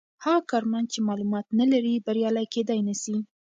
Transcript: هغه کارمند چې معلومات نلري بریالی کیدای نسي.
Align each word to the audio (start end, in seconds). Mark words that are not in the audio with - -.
هغه 0.23 0.41
کارمند 0.51 0.87
چې 0.93 0.99
معلومات 1.07 1.45
نلري 1.59 1.95
بریالی 2.05 2.45
کیدای 2.53 2.79
نسي. 2.87 3.15